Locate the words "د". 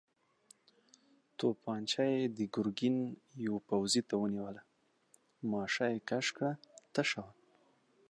2.37-2.39